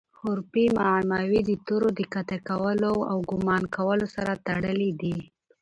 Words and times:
حروفي 0.19 0.65
معماوي 0.77 1.41
د 1.45 1.51
تورو 1.67 1.87
د 1.99 2.01
قاطع 2.13 2.39
کولو 2.49 2.93
او 3.11 3.17
ګومان 3.29 3.63
کولو 3.75 4.05
سره 4.15 4.31
تړلي 4.47 4.91
دي. 5.01 5.15